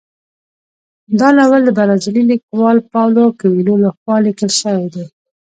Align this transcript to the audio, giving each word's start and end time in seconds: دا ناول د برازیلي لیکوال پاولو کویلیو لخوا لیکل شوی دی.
دا 1.19 1.29
ناول 1.37 1.61
د 1.65 1.69
برازیلي 1.77 2.23
لیکوال 2.31 2.77
پاولو 2.93 3.23
کویلیو 3.39 3.81
لخوا 3.85 4.15
لیکل 4.25 4.49
شوی 4.59 4.85
دی. 4.93 5.03